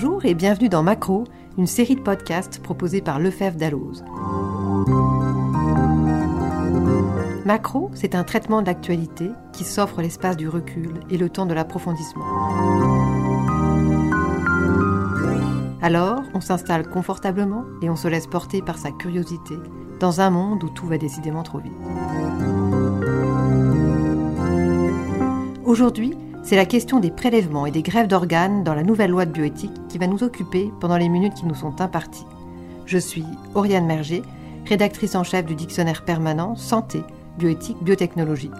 [0.00, 1.24] Bonjour et bienvenue dans Macro,
[1.56, 4.04] une série de podcasts proposée par Lefebvre Dalloz.
[7.44, 11.52] Macro, c'est un traitement de l'actualité qui s'offre l'espace du recul et le temps de
[11.52, 12.24] l'approfondissement.
[15.82, 19.56] Alors, on s'installe confortablement et on se laisse porter par sa curiosité
[19.98, 21.72] dans un monde où tout va décidément trop vite.
[25.64, 26.14] Aujourd'hui,
[26.48, 29.86] c'est la question des prélèvements et des grèves d'organes dans la nouvelle loi de bioéthique
[29.90, 32.24] qui va nous occuper pendant les minutes qui nous sont imparties.
[32.86, 34.22] Je suis Oriane Merger,
[34.64, 37.02] rédactrice en chef du dictionnaire permanent Santé,
[37.36, 38.50] Bioéthique, Biotechnologie.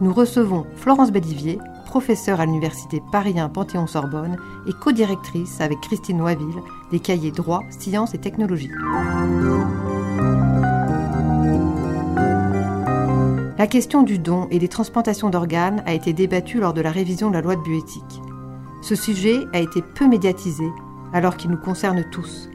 [0.00, 4.36] Nous recevons Florence Bédivier, professeure à l'université Paris 1 Panthéon-Sorbonne
[4.68, 6.62] et co-directrice avec Christine Noiville
[6.92, 8.70] des cahiers Droit, Sciences et Technologie.
[13.62, 17.28] La question du don et des transplantations d'organes a été débattue lors de la révision
[17.28, 18.20] de la loi de bioéthique.
[18.82, 20.64] Ce sujet a été peu médiatisé
[21.12, 22.50] alors qu'il nous concerne tous.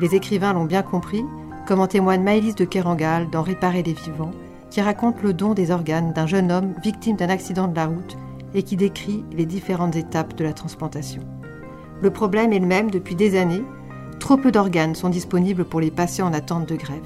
[0.00, 1.24] Les écrivains l'ont bien compris,
[1.66, 4.32] comme en témoigne Maëlys de Kerangal dans Réparer les vivants,
[4.68, 8.18] qui raconte le don des organes d'un jeune homme victime d'un accident de la route
[8.52, 11.22] et qui décrit les différentes étapes de la transplantation.
[12.02, 13.64] Le problème est le même depuis des années.
[14.18, 17.00] Trop peu d'organes sont disponibles pour les patients en attente de grève.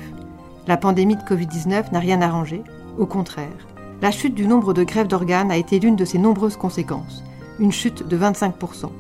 [0.67, 2.65] La pandémie de Covid-19 n'a rien arrangé,
[2.99, 3.67] au contraire,
[4.03, 7.25] la chute du nombre de grèves d'organes a été l'une de ses nombreuses conséquences,
[7.59, 8.91] une chute de 25%.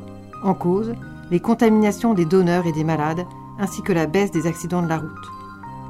[0.43, 0.95] En cause,
[1.31, 3.25] les contaminations des donneurs et des malades,
[3.59, 5.11] ainsi que la baisse des accidents de la route.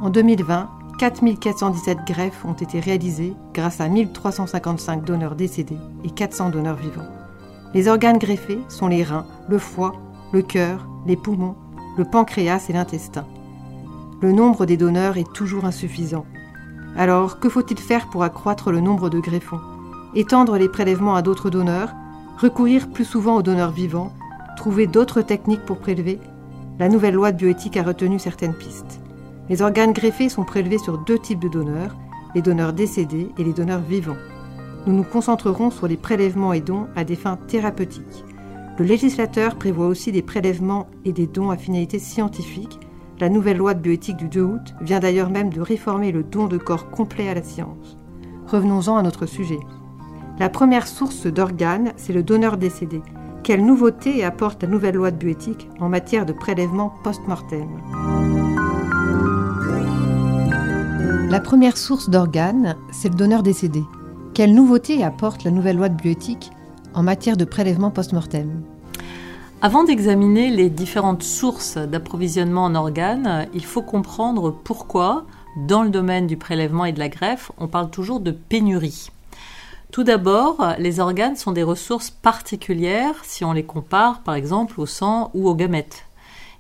[0.03, 6.77] En 2020, 4417 greffes ont été réalisées grâce à 1355 donneurs décédés et 400 donneurs
[6.77, 7.09] vivants.
[7.73, 9.95] Les organes greffés sont les reins, le foie,
[10.33, 11.57] le cœur, les poumons,
[11.97, 13.27] le pancréas et l'intestin.
[14.21, 16.27] Le nombre des donneurs est toujours insuffisant
[16.97, 19.61] alors, que faut-il faire pour accroître le nombre de greffons
[20.15, 21.93] Étendre les prélèvements à d'autres donneurs
[22.39, 24.13] Recourir plus souvent aux donneurs vivants
[24.57, 26.21] Trouver d'autres techniques pour prélever?
[26.79, 29.01] La nouvelle loi de bioéthique a retenu certaines pistes.
[29.49, 31.97] Les organes greffés sont prélevés sur deux types de donneurs,
[32.35, 34.17] les donneurs décédés et les donneurs vivants.
[34.87, 38.25] Nous nous concentrerons sur les prélèvements et dons à des fins thérapeutiques.
[38.79, 42.81] Le législateur prévoit aussi des prélèvements et des dons à finalité scientifique
[43.21, 46.47] la nouvelle loi de bioéthique du 2 août vient d'ailleurs même de réformer le don
[46.47, 47.97] de corps complet à la science.
[48.47, 49.61] Revenons-en à notre sujet.
[50.39, 53.01] La première source d'organes, c'est le donneur décédé.
[53.45, 57.69] Quelle nouveauté apporte la nouvelle loi de bioéthique en matière de prélèvement post-mortem?
[61.31, 63.83] La première source d'organes, c'est le donneur décédé.
[64.35, 66.51] Quelle nouveauté apporte la nouvelle loi de bioéthique
[66.95, 68.65] en matière de prélèvement post-mortem?
[69.63, 75.25] Avant d'examiner les différentes sources d'approvisionnement en organes, il faut comprendre pourquoi,
[75.57, 79.11] dans le domaine du prélèvement et de la greffe, on parle toujours de pénurie.
[79.91, 84.87] Tout d'abord, les organes sont des ressources particulières si on les compare par exemple au
[84.87, 86.05] sang ou aux gamètes.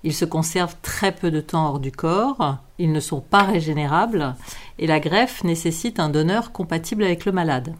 [0.05, 4.37] Ils se conservent très peu de temps hors du corps, ils ne sont pas régénérables
[4.79, 7.75] et la greffe nécessite un donneur compatible avec le malade.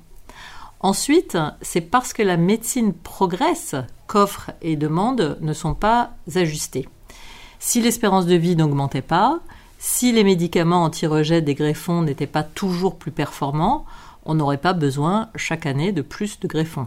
[0.81, 6.89] Ensuite, c'est parce que la médecine progresse qu'offres et demandes ne sont pas ajustées.
[7.59, 9.41] Si l'espérance de vie n'augmentait pas,
[9.79, 13.85] si les médicaments anti-rejet des greffons n'étaient pas toujours plus performants,
[14.25, 16.87] on n'aurait pas besoin chaque année de plus de greffons.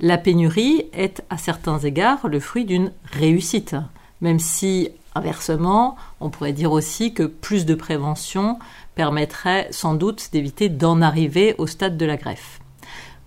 [0.00, 3.76] La pénurie est à certains égards le fruit d'une réussite,
[4.20, 8.58] même si inversement, on pourrait dire aussi que plus de prévention
[8.94, 12.60] permettrait sans doute d'éviter d'en arriver au stade de la greffe.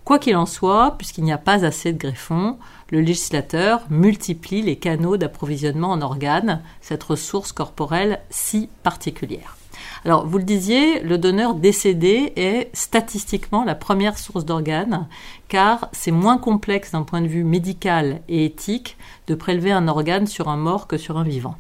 [0.07, 2.57] Quoi qu'il en soit, puisqu'il n'y a pas assez de greffons,
[2.91, 9.57] le législateur multiplie les canaux d'approvisionnement en organes, cette ressource corporelle si particulière.
[10.05, 15.09] Alors, vous le disiez, le donneur décédé est statistiquement la première source d'organes,
[15.49, 18.95] car c'est moins complexe d'un point de vue médical et éthique
[19.27, 21.57] de prélever un organe sur un mort que sur un vivant.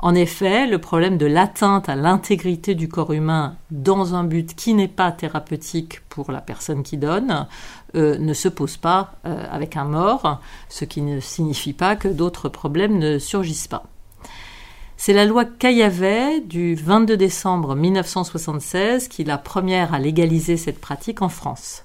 [0.00, 4.74] En effet, le problème de l'atteinte à l'intégrité du corps humain dans un but qui
[4.74, 7.48] n'est pas thérapeutique pour la personne qui donne
[7.96, 12.06] euh, ne se pose pas euh, avec un mort, ce qui ne signifie pas que
[12.06, 13.84] d'autres problèmes ne surgissent pas.
[14.96, 20.80] C'est la loi Caillavet du 22 décembre 1976 qui est la première à légaliser cette
[20.80, 21.84] pratique en France.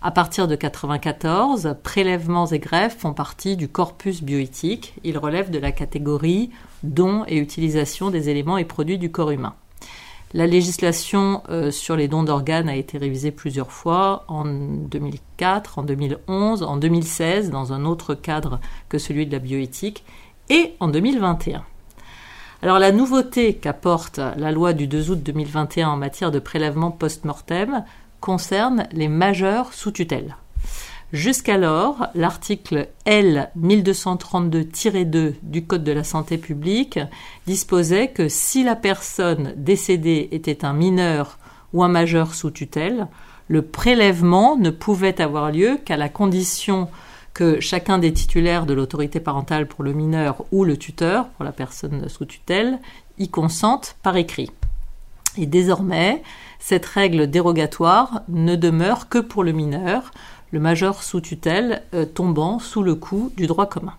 [0.00, 4.94] À partir de 1994, prélèvements et greffes font partie du corpus bioéthique.
[5.02, 6.50] Ils relèvent de la catégorie
[6.82, 9.54] dons et utilisation des éléments et produits du corps humain.
[10.34, 15.82] La législation euh, sur les dons d'organes a été révisée plusieurs fois en 2004, en
[15.82, 18.60] 2011, en 2016 dans un autre cadre
[18.90, 20.04] que celui de la bioéthique
[20.50, 21.64] et en 2021.
[22.60, 27.84] Alors la nouveauté qu'apporte la loi du 2 août 2021 en matière de prélèvement post-mortem
[28.20, 30.36] concerne les majeurs sous tutelle.
[31.12, 36.98] Jusqu'alors, l'article L 1232-2 du Code de la santé publique
[37.46, 41.38] disposait que si la personne décédée était un mineur
[41.72, 43.08] ou un majeur sous tutelle,
[43.48, 46.88] le prélèvement ne pouvait avoir lieu qu'à la condition
[47.32, 51.52] que chacun des titulaires de l'autorité parentale pour le mineur ou le tuteur pour la
[51.52, 52.80] personne sous tutelle
[53.18, 54.50] y consente par écrit.
[55.38, 56.22] Et désormais,
[56.58, 60.10] cette règle dérogatoire ne demeure que pour le mineur,
[60.50, 63.94] le majeur sous tutelle euh, tombant sous le coup du droit commun.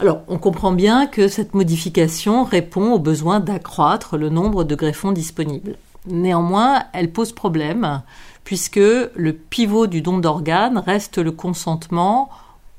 [0.00, 5.10] Alors, on comprend bien que cette modification répond au besoin d'accroître le nombre de greffons
[5.10, 5.76] disponibles.
[6.06, 8.02] Néanmoins, elle pose problème,
[8.44, 12.30] puisque le pivot du don d'organes reste le consentement,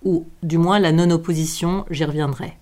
[0.05, 2.53] ou du moins la non-opposition, j'y reviendrai.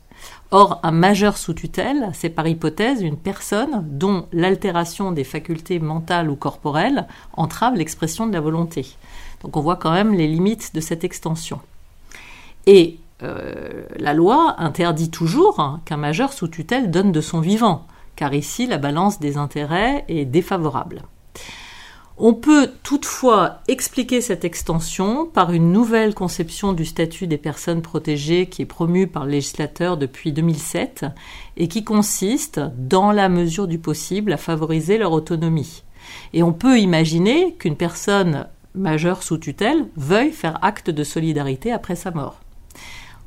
[0.50, 6.30] Or, un majeur sous tutelle, c'est par hypothèse une personne dont l'altération des facultés mentales
[6.30, 8.96] ou corporelles entrave l'expression de la volonté.
[9.42, 11.60] Donc on voit quand même les limites de cette extension.
[12.66, 17.88] Et euh, la loi interdit toujours hein, qu'un majeur sous tutelle donne de son vivant,
[18.16, 21.04] car ici la balance des intérêts est défavorable.
[22.20, 28.48] On peut toutefois expliquer cette extension par une nouvelle conception du statut des personnes protégées
[28.48, 31.06] qui est promue par le législateur depuis 2007
[31.58, 35.84] et qui consiste, dans la mesure du possible, à favoriser leur autonomie.
[36.34, 41.96] Et on peut imaginer qu'une personne majeur sous tutelle veuille faire acte de solidarité après
[41.96, 42.40] sa mort.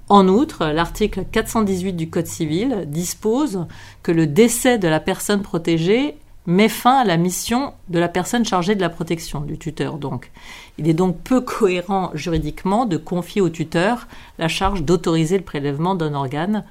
[0.08, 3.66] En outre, l'article 418 du Code civil dispose
[4.02, 6.16] que le décès de la personne protégée
[6.46, 10.32] met fin à la mission de la personne chargée de la protection, du tuteur donc.
[10.78, 14.08] Il est donc peu cohérent juridiquement de confier au tuteur
[14.38, 16.64] la charge d'autoriser le prélèvement d'un organe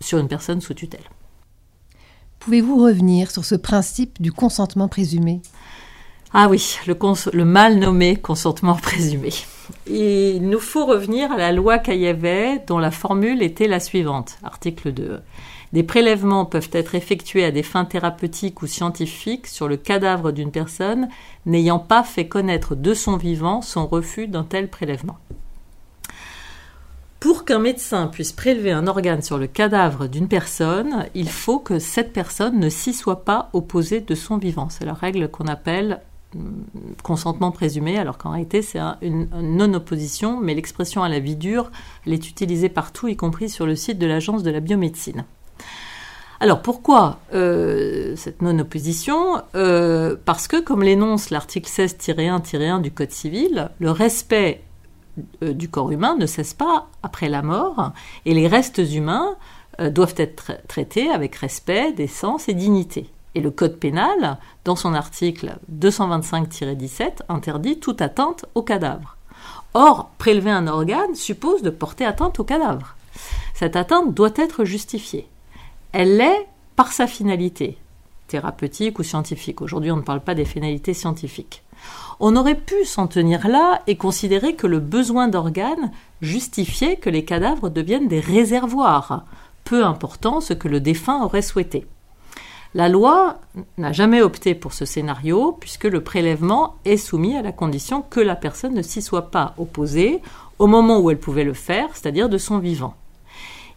[0.00, 1.04] sur une personne sous tutelle.
[2.38, 5.42] Pouvez-vous revenir sur ce principe du consentement présumé?
[6.34, 9.30] Ah oui, le, mal nommé consentement présumé.
[9.86, 14.92] il nous faut revenir à la loi Caillavais dont la formule était la suivante, article
[14.92, 15.20] 2.
[15.74, 20.50] Des prélèvements peuvent être effectués à des fins thérapeutiques ou scientifiques sur le cadavre d'une
[20.50, 21.08] personne
[21.44, 25.18] n'ayant pas fait connaître de son vivant son refus d'un tel prélèvement.
[27.20, 31.78] Pour qu'un médecin puisse prélever un organe sur le cadavre d'une personne, il faut que
[31.78, 34.68] cette personne ne s'y soit pas opposée de son vivant.
[34.70, 36.00] C'est la règle qu'on appelle
[37.02, 41.70] consentement présumé, alors qu'en réalité c'est une, non-opposition, mais l'expression à la vie dure,
[42.06, 45.24] elle est utilisée partout, y compris sur le site de l'Agence de la biomédecine.
[46.40, 49.42] Alors pourquoi euh, cette non-opposition?
[49.54, 54.62] Euh, Parce que, comme l'énonce l'article 16-1-1 du Code civil, le respect
[55.42, 57.92] euh, du corps humain ne cesse pas après la mort,
[58.26, 59.36] et les restes humains
[59.78, 63.08] doivent être traités avec respect, décence et dignité.
[63.34, 69.16] Et le Code pénal, dans son article 225-17, interdit toute atteinte au cadavre.
[69.74, 72.94] Or, prélever un organe suppose de porter atteinte au cadavre.
[73.54, 75.28] Cette atteinte doit être justifiée.
[75.92, 76.46] Elle l'est
[76.76, 77.78] par sa finalité,
[78.28, 79.62] thérapeutique ou scientifique.
[79.62, 81.62] Aujourd'hui, on ne parle pas des finalités scientifiques.
[82.20, 85.90] On aurait pu s'en tenir là et considérer que le besoin d'organes
[86.20, 89.24] justifiait que les cadavres deviennent des réservoirs,
[89.64, 91.86] peu important ce que le défunt aurait souhaité.
[92.74, 93.38] La loi
[93.76, 98.20] n'a jamais opté pour ce scénario puisque le prélèvement est soumis à la condition que
[98.20, 100.22] la personne ne s'y soit pas opposée
[100.58, 102.94] au moment où elle pouvait le faire, c'est-à-dire de son vivant.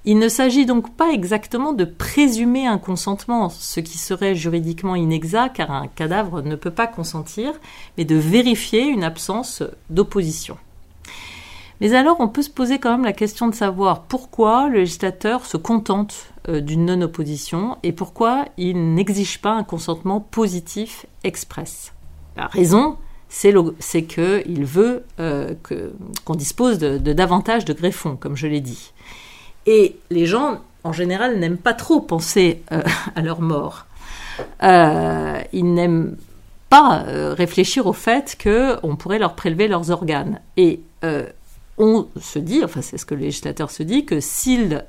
[0.05, 5.55] Il ne s'agit donc pas exactement de présumer un consentement, ce qui serait juridiquement inexact
[5.57, 7.53] car un cadavre ne peut pas consentir,
[7.97, 10.57] mais de vérifier une absence d'opposition.
[11.81, 15.45] Mais alors, on peut se poser quand même la question de savoir pourquoi le législateur
[15.45, 21.93] se contente d'une non-opposition et pourquoi il n'exige pas un consentement positif express.
[22.37, 22.97] La raison,
[23.29, 25.53] c'est qu'il veut euh,
[26.25, 28.93] qu'on dispose de, davantage de greffons, comme je l'ai dit.
[29.65, 32.83] Et les gens, en général, n'aiment pas trop penser euh,
[33.15, 33.85] à leur mort.
[34.61, 36.17] ils n'aiment
[36.69, 40.41] pas réfléchir au fait qu'on pourrait leur prélever leurs organes.
[40.57, 40.81] Et
[41.77, 44.81] on se dit, enfin c'est ce que le législateur se dit, que euh,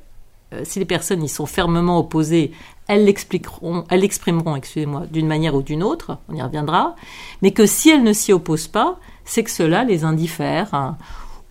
[0.65, 2.53] si les personnes y sont fermement opposées,
[2.89, 6.95] elles l'exprimeront, excusez-moi, d'une manière ou d'une autre, on y reviendra,
[7.43, 10.97] mais que si elles ne s'y opposent pas, c'est que cela les indiffère, hein,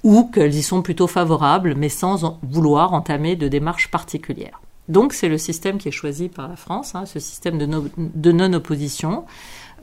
[0.03, 4.61] ou qu'elles y sont plutôt favorables, mais sans vouloir entamer de démarche particulière.
[4.87, 9.25] Donc c'est le système qui est choisi par la France, hein, ce système de, non-opposition,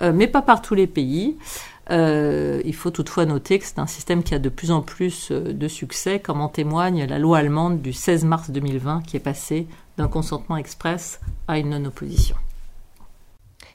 [0.00, 1.36] euh, mais pas par tous les pays.
[1.90, 5.30] Euh, il faut toutefois noter que c'est un système qui a de plus en plus
[5.30, 9.20] euh, de succès, comme en témoigne la loi allemande du 16 mars 2020 qui est
[9.20, 9.66] passée
[9.98, 12.36] d'un consentement express à une non-opposition.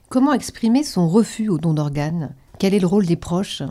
[0.08, 2.34] Comment exprimer son refus au don d'organes?
[2.58, 3.62] Quel est le rôle des proches?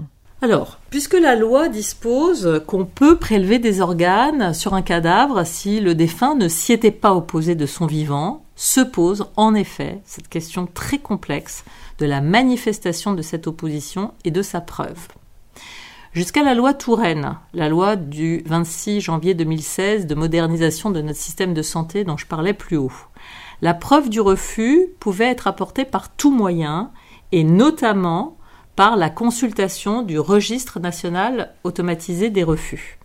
[0.44, 5.96] Alors, puisque la loi dispose qu'on peut prélever des organes sur un cadavre si le
[5.96, 10.68] défunt ne s'y était pas opposé de son vivant, se pose en effet cette question
[10.72, 11.64] très complexe
[12.00, 15.08] de la manifestation de cette opposition et de sa preuve.
[16.14, 21.54] Jusqu'à la loi Touraine, la loi du 26 janvier 2016 de modernisation de notre système
[21.54, 22.92] de santé dont je parlais plus haut,
[23.62, 26.92] la preuve du refus pouvait être apportée par tout moyen
[27.32, 28.38] et notamment
[28.76, 33.00] par la consultation du registre national automatisé des refus.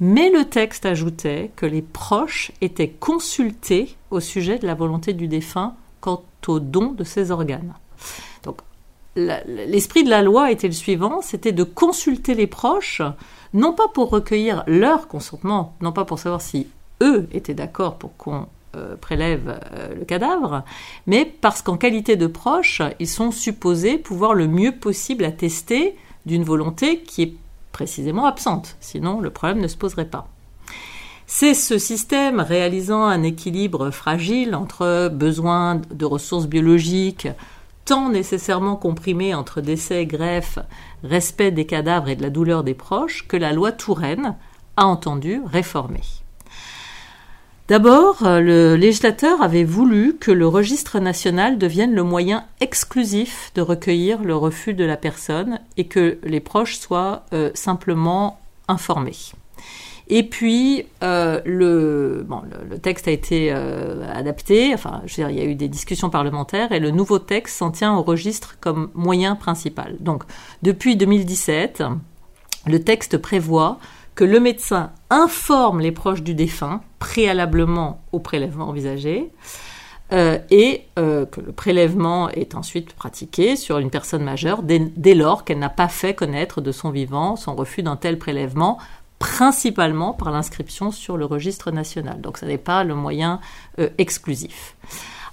[0.00, 5.28] Mais le texte ajoutait que les proches étaient consultés au sujet de la volonté du
[5.28, 7.74] défunt quant au don de ses organes.
[8.42, 8.58] Donc,
[9.16, 13.02] l'esprit de la loi était le suivant, c'était de consulter les proches,
[13.52, 16.66] non pas pour recueillir leur consentement, non pas pour savoir si
[17.02, 20.64] eux étaient d'accord pour qu'on euh, prélève euh, le cadavre,
[21.06, 25.94] mais parce qu'en qualité de proche, ils sont supposés pouvoir le mieux possible attester
[26.24, 27.34] d'une volonté qui est
[27.72, 30.28] précisément absente, sinon le problème ne se poserait pas.
[31.26, 37.28] C'est ce système réalisant un équilibre fragile entre besoins de ressources biologiques,
[37.84, 40.58] tant nécessairement comprimés entre décès et greffe,
[41.04, 44.36] respect des cadavres et de la douleur des proches, que la loi Touraine
[44.76, 46.02] a entendu réformer.
[47.68, 53.62] D'abord, euh, le législateur avait voulu que le registre national devienne le moyen exclusif de
[53.62, 59.32] recueillir le refus de la personne et que les proches soient euh, simplement informés.
[60.08, 62.26] Et puis, euh, le,
[62.82, 66.72] texte a été adapté, enfin, je veux dire, il y a eu des discussions parlementaires
[66.72, 69.96] et le nouveau texte s'en tient au registre comme moyen principal.
[70.00, 70.24] Donc,
[70.62, 71.84] depuis 2017,
[72.66, 73.78] le texte prévoit
[74.14, 79.30] que le médecin informe les proches du défunt préalablement au prélèvement envisagé
[80.12, 85.44] euh, et euh, que le prélèvement est ensuite pratiqué sur une personne majeure dès, lors
[85.44, 88.78] qu'elle n'a pas fait connaître de son vivant son refus d'un tel prélèvement
[89.22, 92.20] principalement par l'inscription sur le registre national.
[92.20, 93.38] Donc ce n'est pas le moyen
[93.78, 94.74] euh, exclusif.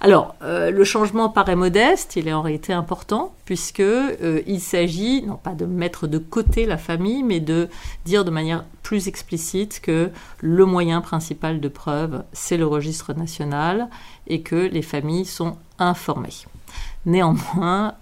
[0.00, 5.22] Alors, euh, le changement paraît modeste, il est en réalité important, puisque euh, il s'agit
[5.22, 7.68] non pas de mettre de côté la famille, mais de
[8.04, 13.88] dire de manière plus explicite que le moyen principal de preuve, c'est le registre national,
[14.28, 16.46] et que les familles sont informées.
[17.06, 17.94] Néanmoins,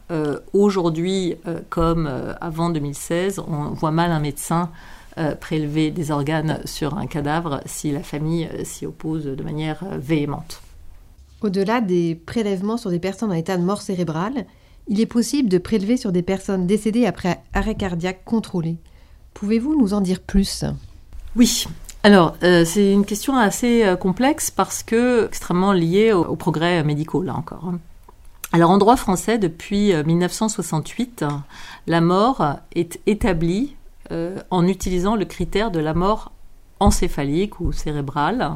[0.53, 1.37] aujourd'hui,
[1.71, 4.71] comme avant 2016, on voit mal un médecin
[5.41, 10.63] prélever des organes sur un cadavre si la famille s'y oppose de manière véhémente.
[11.41, 14.47] Au-delà des prélèvements sur des personnes en état de mort cérébrale,
[14.89, 18.77] il est possible de prélever sur des personnes décédées après arrêt cardiaque contrôlé.
[19.35, 20.65] Pouvez-vous nous en dire plus?
[21.37, 21.67] Oui.
[22.03, 26.83] Alors, euh, c'est une question assez euh, complexe parce que extrêmement liée aux au progrès
[26.83, 27.67] médicaux, là encore.
[27.67, 27.79] Hein.
[28.53, 31.29] Alors, en droit français, depuis 1968, euh,
[31.87, 33.77] la mort est établie
[34.11, 36.33] en utilisant le critère de la mort
[36.81, 38.53] encéphalique ou cérébrale.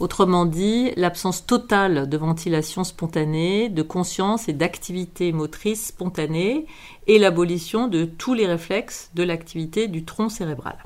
[0.00, 6.66] Autrement dit, l'absence totale de ventilation spontanée, de conscience et d'activité motrice spontanée
[7.06, 10.76] et l'abolition de tous les réflexes de l'activité du tronc cérébral.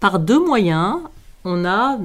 [0.00, 1.00] Par deux moyens,
[1.44, 1.98] on a,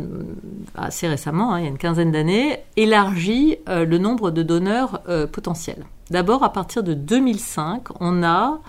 [0.76, 5.02] assez récemment, hein, il y a une quinzaine d'années, élargi euh, le nombre de donneurs
[5.10, 5.86] euh, potentiels.
[6.10, 8.60] D'abord, à partir de 2005, on a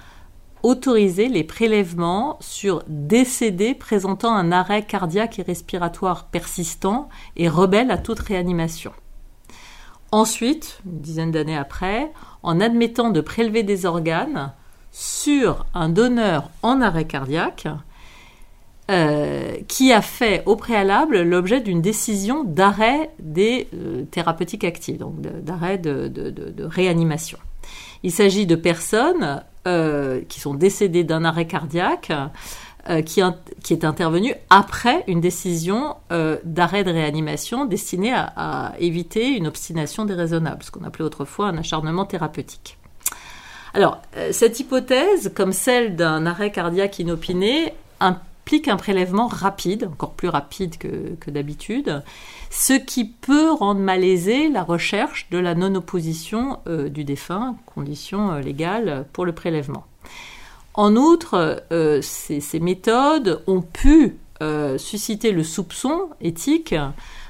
[0.65, 7.99] autoriser les prélèvements sur décédés présentant un arrêt cardiaque et respiratoire persistant et rebelle à
[7.99, 8.93] toute réanimation.
[10.11, 12.11] Ensuite, une dizaine d'années après,
[12.43, 14.53] en admettant de prélever des organes
[14.91, 17.69] sur un donneur en arrêt cardiaque
[18.91, 25.21] euh, qui a fait au préalable l'objet d'une décision d'arrêt des euh, thérapeutiques actives, donc
[25.21, 27.39] d'arrêt de, réanimation.
[28.03, 32.13] Il s'agit de personnes euh, qui sont décédés d'un arrêt cardiaque
[32.91, 39.47] euh, qui, est intervenu après une décision euh, d'arrêt de réanimation destinée à, éviter une
[39.47, 42.77] obstination déraisonnable, ce qu'on appelait autrefois un acharnement thérapeutique.
[43.73, 47.73] Alors, cette hypothèse, comme celle d'un arrêt cardiaque inopiné,
[48.67, 52.03] un prélèvement rapide, encore plus rapide que d'habitude,
[52.57, 58.41] ce qui peut rendre malaisée la recherche de la non-opposition euh, du défunt, condition euh,
[58.41, 59.85] légale pour le prélèvement.
[60.75, 64.17] En outre, euh, ces, méthodes ont pu
[64.77, 66.75] susciter le soupçon éthique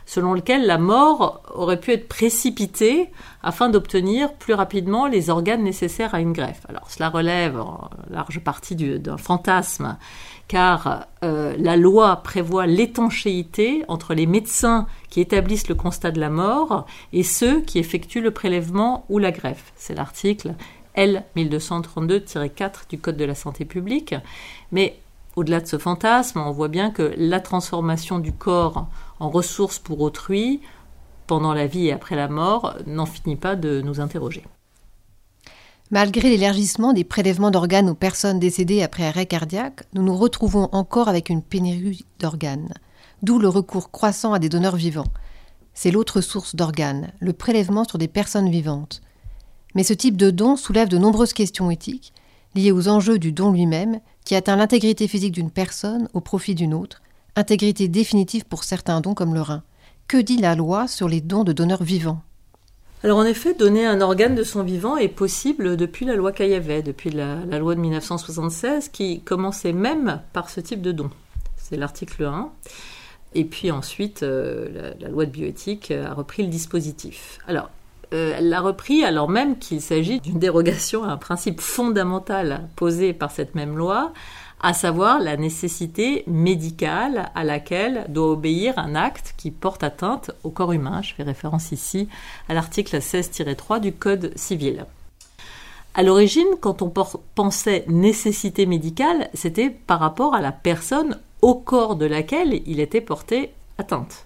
[0.07, 3.11] selon lequel la mort aurait pu être précipitée
[3.43, 6.63] afin d'obtenir plus rapidement les organes nécessaires à une greffe.
[6.69, 9.97] Alors cela relève en large partie d'un fantasme
[10.47, 16.31] car euh, la loi prévoit l'étanchéité entre les médecins qui établissent le constat de la
[16.31, 19.73] mort et ceux qui effectuent le prélèvement ou la greffe.
[19.77, 20.55] C'est l'article
[20.95, 24.15] L 1232-4 du Code de la santé publique.
[24.71, 24.99] Mais
[25.37, 28.87] au-delà de ce fantasme, on voit bien que la transformation du corps
[29.21, 30.61] en ressource pour autrui,
[31.27, 34.45] pendant la vie et après la mort, n'en finit pas de nous interroger.
[35.91, 41.09] Malgré l'élargissement des prélèvements d'organes aux personnes décédées après arrêt cardiaque, nous nous retrouvons encore
[41.09, 42.73] avec une pénurie d'organes,
[43.23, 45.13] d'où le recours croissant à des donneurs vivants.
[45.75, 49.03] C'est l'autre source d'organes, le prélèvement sur des personnes vivantes.
[49.75, 52.13] Mais ce type de don soulève de nombreuses questions éthiques,
[52.55, 56.75] liées aux enjeux du don lui-même, qui atteint l'intégrité physique d'une personne au profit d'une
[56.75, 57.03] autre,
[57.37, 59.63] intégrité définitive pour certains dons comme le rein.
[60.09, 62.23] Que dit la loi sur les dons de donneurs vivants?
[63.03, 66.83] Alors en effet, donner un organe de son vivant est possible depuis la loi Caillavet,
[66.83, 71.11] depuis la, loi de 1976, qui commençait même par ce type de don.
[71.57, 72.51] C'est l'article 1.
[73.35, 77.41] Et puis ensuite, euh, la, loi de bioéthique a repris le dispositif.
[77.47, 77.69] Alors,
[78.15, 83.13] euh, elle l'a repris alors même qu'il s'agit d'une dérogation à un principe fondamental posé
[83.13, 84.13] par cette même loi,
[84.65, 90.49] à savoir la nécessité médicale à laquelle doit obéir un acte qui porte atteinte au
[90.49, 91.03] corps humain.
[91.03, 92.09] Je fais référence ici
[92.49, 94.87] à l'article 16-3 du Code civil.
[95.93, 96.91] À l'origine, quand on
[97.35, 103.03] pensait nécessité médicale, c'était par rapport à la personne au corps de laquelle il était
[103.03, 104.25] porté atteinte.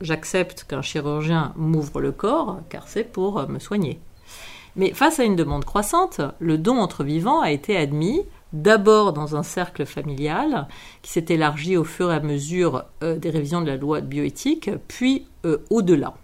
[0.00, 4.00] J'accepte qu'un chirurgien m'ouvre le corps car c'est pour me soigner.
[4.74, 8.22] Mais face à une demande croissante, le don entre vivants a été admis
[8.54, 10.68] d'abord dans un cercle familial
[11.02, 14.06] qui s'est élargi au fur et à mesure euh, des révisions de la loi de
[14.06, 16.14] bioéthique, puis euh, au-delà.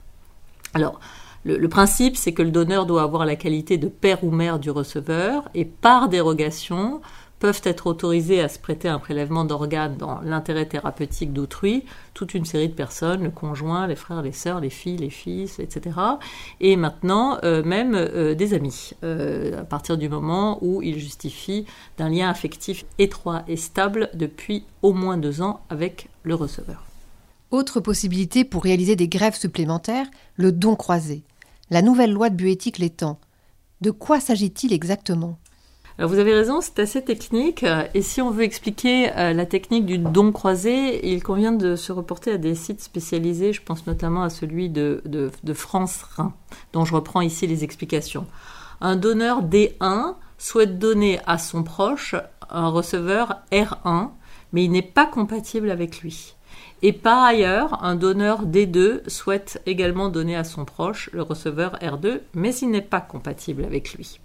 [0.72, 1.00] Alors,
[1.44, 4.70] le, principe, c'est que le donneur doit avoir la qualité de père ou mère du
[4.70, 7.00] receveur, et par dérogation,
[7.40, 12.44] peuvent être autorisés à se prêter un prélèvement d'organes dans l'intérêt thérapeutique d'autrui, toute une
[12.44, 15.96] série de personnes, le conjoint, les frères, les sœurs, les filles, les fils, etc.
[16.60, 21.64] Et maintenant, euh, même euh, des amis, euh, à partir du moment où ils justifient
[21.96, 26.84] d'un lien affectif étroit et stable depuis au moins deux ans avec le receveur.
[27.50, 31.24] Autre possibilité pour réaliser des grèves supplémentaires, le don croisé.
[31.70, 33.18] La nouvelle loi de bioéthique l'étend.
[33.80, 35.38] De quoi s'agit-il exactement?
[36.06, 37.64] Vous avez raison, c'est assez technique.
[37.94, 41.92] Et si on veut expliquer euh, la technique du don croisé, il convient de se
[41.92, 43.52] reporter à des sites spécialisés.
[43.52, 45.02] Je pense notamment à celui de,
[45.52, 46.32] France Rhin,
[46.72, 48.26] dont je reprends ici les explications.
[48.80, 52.14] Un donneur D1 souhaite donner à son proche
[52.48, 54.08] un receveur R1,
[54.52, 56.34] mais il n'est pas compatible avec lui.
[56.82, 62.20] Et par ailleurs, un donneur D2 souhaite également donner à son proche le receveur R2,
[62.34, 64.18] mais il n'est pas compatible avec lui.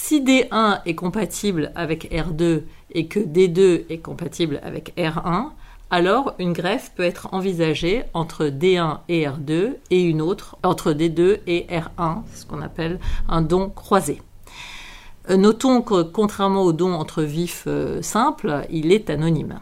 [0.00, 5.48] Si D1 est compatible avec R2 et que D2 est compatible avec R1,
[5.90, 11.40] alors une greffe peut être envisagée entre D1 et R2 et une autre entre D2
[11.48, 14.22] et R1, ce qu'on appelle un don croisé.
[15.30, 19.58] Euh, notons que contrairement au don entre vifs euh, simples, il est anonyme.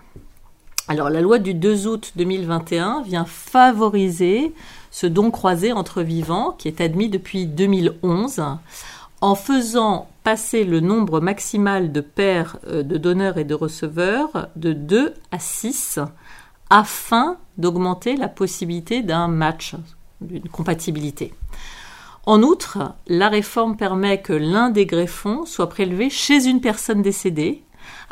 [0.86, 4.52] Alors la loi du 2 août 2021 vient favoriser
[4.90, 8.42] ce don croisé entre vivants qui est admis depuis 2011
[9.20, 14.72] en faisant passer le nombre maximal de paires euh, de donneurs et de receveurs de
[14.72, 16.00] 2 à 6
[16.70, 19.74] afin d'augmenter la possibilité d'un match,
[20.20, 21.32] d'une compatibilité.
[22.26, 27.62] En outre, la réforme permet que l'un des greffons soit prélevé chez une personne décédée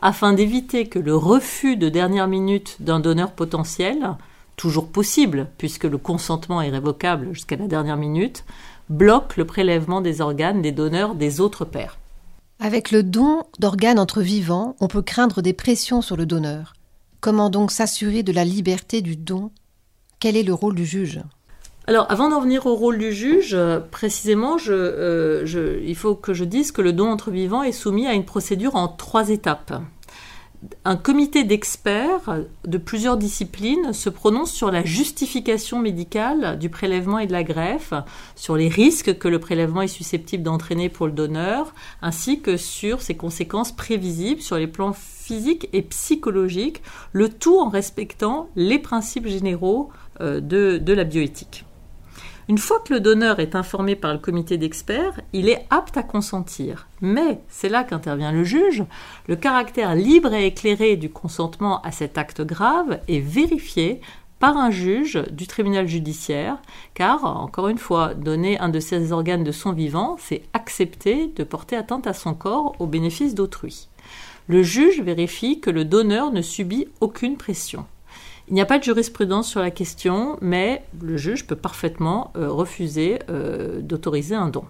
[0.01, 4.17] afin d'éviter que le refus de dernière minute d'un donneur potentiel,
[4.57, 8.45] toujours possible puisque le consentement est révocable jusqu'à la dernière minute,
[8.89, 11.99] bloque le prélèvement des organes des donneurs des autres pères.
[12.61, 16.75] Avec le don d'organes entre vivants, on peut craindre des pressions sur le donneur.
[17.21, 19.51] Comment donc s'assurer de la liberté du don?
[20.21, 21.21] Quel est le rôle du juge?
[21.87, 23.57] Alors, avant d'en venir au rôle du juge,
[23.91, 28.15] précisément, euh, il faut que je dise que le don entre vivants est soumis à
[28.15, 29.75] une procédure en trois étapes
[30.85, 37.27] un comité d'experts de plusieurs disciplines se prononce sur la justification médicale du prélèvement et
[37.27, 37.93] de la greffe,
[38.37, 43.03] sur les risques que le prélèvement est susceptible d'entraîner pour le donneur, ainsi que sur
[43.03, 49.27] ses conséquences prévisibles sur les plans physiques et psychologiques, le tout en respectant les principes
[49.27, 51.65] généraux euh, de la bioéthique.
[52.47, 56.03] Une fois que le donneur est informé par le comité d'experts, il est apte à
[56.03, 56.89] consentir.
[57.01, 58.85] Mais, c'est là qu'intervient le juge,
[59.29, 64.03] le caractère libre et éclairé du consentement à cet acte grave est vérifié
[64.41, 66.59] par un juge du tribunal judiciaire,
[66.93, 71.45] car, encore une fois, donner un de ses organes de son vivant, c'est accepter de
[71.45, 73.89] porter atteinte à son corps au bénéfice d'autrui.
[74.49, 77.87] Le juge vérifie que le donneur ne subit aucune pression.
[78.49, 82.51] Il n'y a pas de jurisprudence sur la question, mais le juge peut parfaitement euh,
[82.51, 84.65] refuser euh, d'autoriser un don.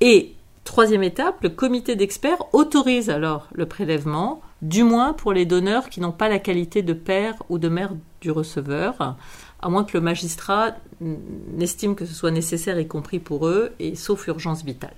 [0.00, 0.34] Et
[0.70, 6.00] Troisième étape, le comité d'experts autorise alors le prélèvement, du moins pour les donneurs qui
[6.00, 9.16] n'ont pas la qualité de père ou de mère du receveur,
[9.60, 13.96] à moins que le magistrat n'estime que ce soit nécessaire, y compris pour eux, et
[13.96, 14.94] sauf urgence vitale.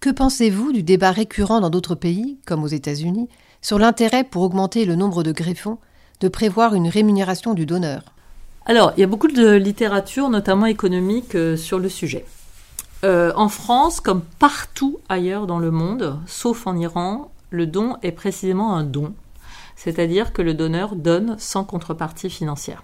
[0.00, 3.28] Que pensez-vous du débat récurrent dans d'autres pays, comme aux États-Unis,
[3.62, 5.78] sur l'intérêt pour augmenter le nombre de greffons
[6.20, 8.02] de prévoir une rémunération du donneur
[8.64, 12.24] Alors, il y a beaucoup de littérature, notamment économique, euh, sur le sujet.
[13.04, 18.12] Euh, en France, comme partout ailleurs dans le monde, sauf en Iran, le don est
[18.12, 19.14] précisément un don,
[19.76, 22.82] c'est-à-dire que le donneur donne sans contrepartie financière.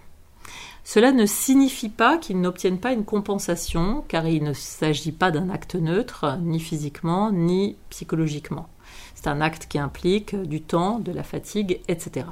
[0.84, 5.48] Cela ne signifie pas qu'ils n'obtiennent pas une compensation, car il ne s'agit pas d'un
[5.48, 8.68] acte neutre, ni physiquement, ni psychologiquement.
[9.14, 12.26] C'est un acte qui implique du temps, de la fatigue, etc.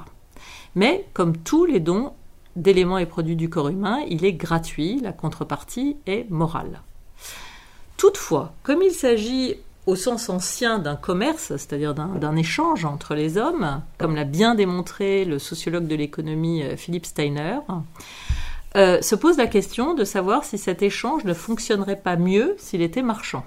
[0.75, 2.13] Mais, comme tous les dons
[2.55, 6.81] d'éléments et produits du corps humain, il est gratuit, la contrepartie est morale.
[7.97, 13.81] Toutefois, comme il s'agit au sens ancien d'un commerce, c'est-à-dire d'un échange entre les hommes,
[13.97, 17.59] comme l'a bien démontré le sociologue de l'économie euh, Philippe Steiner,
[18.75, 22.81] euh, se pose la question de savoir si cet échange ne fonctionnerait pas mieux s'il
[22.81, 23.43] était marchand.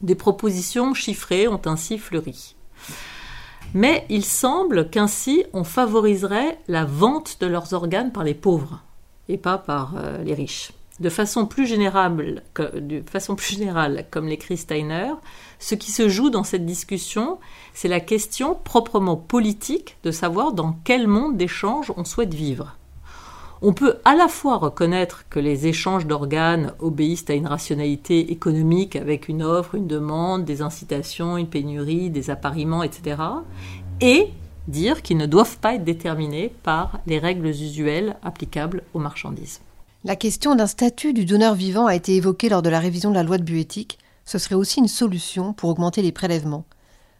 [0.00, 2.54] Des propositions chiffrées ont ainsi fleuri.
[3.74, 8.82] Mais il semble qu'ainsi on favoriserait la vente de leurs organes par les pauvres
[9.28, 10.72] et pas par euh, les riches.
[11.00, 12.42] De façon, plus générale,
[12.74, 15.12] de façon plus générale, comme l'écrit Steiner,
[15.58, 17.38] ce qui se joue dans cette discussion,
[17.72, 22.76] c'est la question proprement politique de savoir dans quel monde d'échange on souhaite vivre.
[23.64, 28.96] On peut à la fois reconnaître que les échanges d'organes obéissent à une rationalité économique
[28.96, 33.22] avec une offre, une demande, des incitations, une pénurie, des appariements, etc.
[34.00, 34.30] et
[34.66, 39.60] dire qu'ils ne doivent pas être déterminés par les règles usuelles applicables aux marchandises.
[40.02, 43.14] La question d'un statut du donneur vivant a été évoquée lors de la révision de
[43.14, 44.00] la loi de bioéthique.
[44.24, 46.64] Ce serait aussi une solution pour augmenter les prélèvements.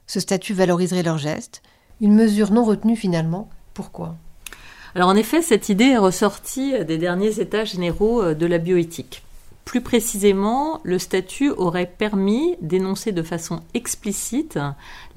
[0.08, 1.62] Ce statut valoriserait leurs gestes.
[2.00, 3.48] Une mesure non retenue finalement.
[3.74, 4.16] Pourquoi?
[4.94, 9.22] Alors en effet, cette idée est ressortie des derniers états généraux euh, de la bioéthique.
[9.64, 14.58] Plus précisément, le statut aurait permis d'énoncer de façon explicite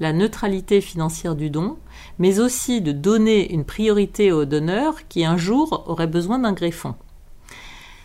[0.00, 1.76] la neutralité financière du don,
[2.18, 6.94] mais aussi de donner une priorité aux donneurs qui un jour auraient besoin d'un greffon.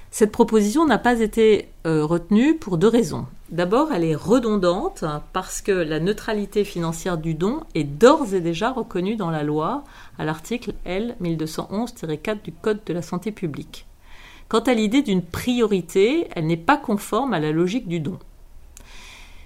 [0.09, 3.27] Cette proposition n'a pas été euh, retenue pour deux raisons.
[3.51, 8.71] D'abord, elle est redondante parce que la neutralité financière du don est d'ores et déjà
[8.71, 9.83] reconnue dans la loi
[10.17, 13.85] à l'article L 1211-4 du Code de la santé publique.
[14.47, 18.19] Quant à l'idée d'une priorité, elle n'est pas conforme à la logique du don.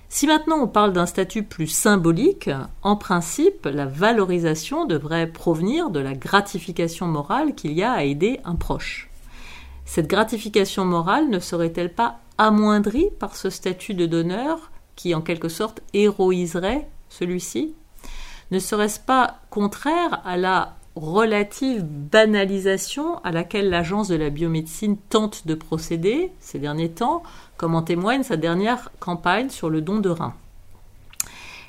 [0.08, 2.52] Si maintenant on parle d'un statut plus symbolique,
[2.84, 8.40] en principe, la valorisation devrait provenir de la gratification morale qu'il y a à aider
[8.46, 9.10] un proche.
[9.86, 15.48] Cette gratification morale ne serait-elle pas amoindrie par ce statut de donneur qui en quelque
[15.48, 17.76] sorte héroïserait celui-ci?
[18.52, 25.46] Ne serait-ce pas contraire à la relative banalisation à laquelle l'agence de la biomédecine tente
[25.46, 27.22] de procéder ces derniers temps,
[27.58, 30.34] comme en témoigne sa dernière campagne sur le don de rein?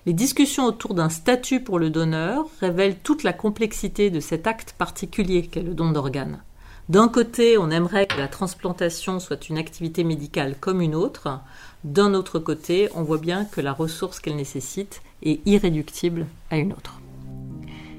[0.05, 4.75] Les discussions autour d'un statut pour le donneur révèlent toute la complexité de cet acte
[4.79, 6.41] particulier qu'est le don d'organes.
[6.89, 11.41] D'un côté, on aimerait que la transplantation soit une activité médicale comme une autre.
[11.83, 16.73] D'un autre côté, on voit bien que la ressource qu'elle nécessite est irréductible à une
[16.73, 17.01] autre.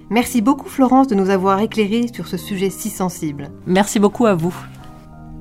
[0.10, 3.52] Merci beaucoup Florence de nous avoir éclairé sur ce sujet si sensible.
[3.65, 4.56] Merci beaucoup à vous.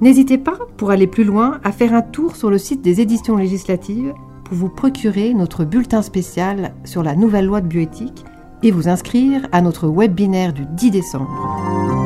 [0.00, 3.36] N'hésitez pas, pour aller plus loin, à faire un tour sur le site des éditions
[3.36, 4.12] législatives
[4.44, 8.24] pour vous procurer notre bulletin spécial sur la nouvelle loi de bioéthique
[8.64, 12.05] et vous inscrire à notre webinaire du 10 décembre.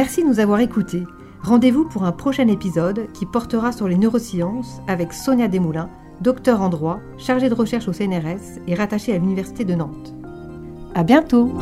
[0.00, 1.02] Merci de nous avoir écoutés.
[1.42, 6.68] Rendez-vous pour un prochain épisode qui portera sur les neurosciences avec Sonia Desmoulins, docteur en
[6.68, 10.14] droit, chargée de recherche au CNRS et rattachée à l'Université de Nantes.
[10.94, 11.52] À bientôt!